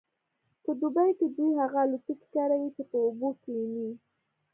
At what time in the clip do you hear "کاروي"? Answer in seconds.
2.35-2.69